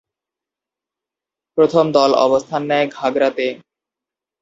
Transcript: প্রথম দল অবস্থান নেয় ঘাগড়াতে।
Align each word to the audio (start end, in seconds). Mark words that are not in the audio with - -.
প্রথম 1.57 1.85
দল 1.93 2.11
অবস্থান 2.25 2.61
নেয় 2.69 2.87
ঘাগড়াতে। 2.97 3.45